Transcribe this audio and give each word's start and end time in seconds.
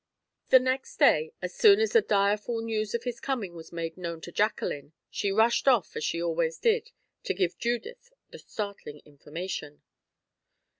The 0.49 0.57
next 0.57 0.97
day, 0.97 1.31
as 1.43 1.53
soon 1.53 1.79
as 1.79 1.91
the 1.91 2.01
direful 2.01 2.63
news 2.63 2.95
of 2.95 3.03
his 3.03 3.19
coming 3.19 3.53
was 3.53 3.71
made 3.71 3.97
known 3.97 4.19
to 4.21 4.31
Jacqueline, 4.31 4.93
she 5.11 5.31
rushed 5.31 5.67
off, 5.67 5.95
as 5.95 6.03
she 6.03 6.19
always 6.19 6.57
did, 6.57 6.89
to 7.23 7.35
give 7.35 7.59
Judith 7.59 8.11
the 8.31 8.39
startling 8.39 9.01
information. 9.05 9.83